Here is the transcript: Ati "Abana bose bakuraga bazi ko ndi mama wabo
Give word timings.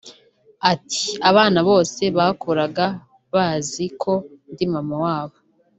Ati 0.71 1.05
"Abana 1.29 1.59
bose 1.69 2.03
bakuraga 2.17 2.85
bazi 3.33 3.85
ko 4.01 4.13
ndi 4.51 4.65
mama 4.73 4.95
wabo 5.03 5.37